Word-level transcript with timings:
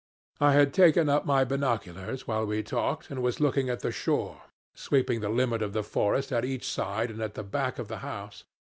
I 0.41 0.53
had 0.53 0.73
taken 0.73 1.09
up 1.09 1.27
my 1.27 1.43
binoculars 1.45 2.27
while 2.27 2.43
we 2.43 2.63
talked 2.63 3.11
and 3.11 3.21
was 3.21 3.39
looking 3.39 3.69
at 3.69 3.81
the 3.81 3.91
shore, 3.91 4.41
sweeping 4.73 5.19
the 5.19 5.29
limit 5.29 5.61
of 5.61 5.73
the 5.73 5.83
forest 5.83 6.31
at 6.31 6.43
each 6.43 6.67
side 6.67 7.11
and 7.11 7.21
at 7.21 7.35
the 7.35 7.43
back 7.43 7.77
of 7.77 7.87
the 7.87 7.97
house. 7.99 8.43